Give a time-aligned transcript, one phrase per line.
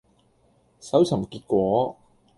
[0.79, 1.95] 搜尋結果